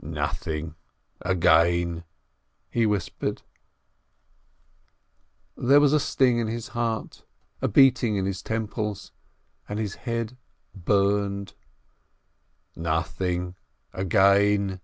[0.00, 0.76] "Nothing—
[1.22, 2.04] again!"
[2.76, 3.42] he whispered.
[5.56, 7.24] There was a sting in his heart,
[7.60, 9.10] a beating in his temples,
[9.68, 10.36] and his head
[10.72, 11.54] burned.
[12.76, 13.56] "Nothing—
[13.92, 14.80] again!